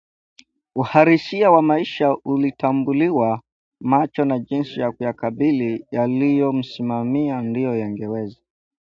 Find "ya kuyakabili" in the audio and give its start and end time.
4.79-5.85